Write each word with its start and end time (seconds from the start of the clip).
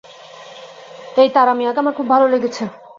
এই 1.17 1.29
তারা 1.35 1.51
মিয়াকে 1.53 1.79
আমার 1.79 1.97
খুব 1.97 2.07
ভালো 2.13 2.25
লেগেছে! 2.27 2.63